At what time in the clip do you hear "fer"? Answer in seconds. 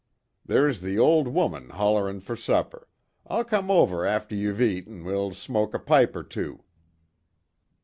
2.21-2.35